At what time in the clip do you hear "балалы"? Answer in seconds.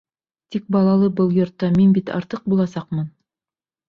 0.75-1.09